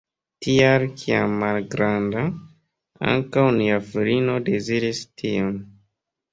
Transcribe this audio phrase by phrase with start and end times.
[0.43, 2.25] Tial, kiam malgranda,
[3.13, 5.57] ankaŭ nia filino deziris tion.